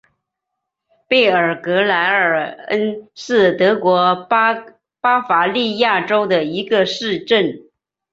[1.07, 7.69] 贝尔格莱尔恩是德国巴伐利亚州的一个市镇。